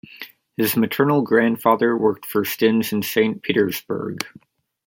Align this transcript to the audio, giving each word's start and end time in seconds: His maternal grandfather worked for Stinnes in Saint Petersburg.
His 0.57 0.75
maternal 0.75 1.21
grandfather 1.21 1.95
worked 1.95 2.25
for 2.25 2.41
Stinnes 2.41 2.91
in 2.91 3.03
Saint 3.03 3.43
Petersburg. 3.43 4.25